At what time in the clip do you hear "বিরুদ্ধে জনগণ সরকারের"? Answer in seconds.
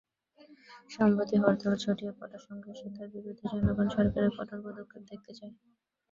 3.15-4.31